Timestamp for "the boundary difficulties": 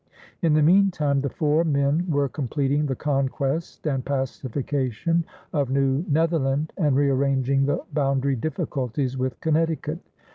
7.67-9.15